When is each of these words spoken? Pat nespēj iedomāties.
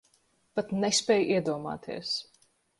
Pat 0.59 0.73
nespēj 0.85 1.29
iedomāties. 1.37 2.19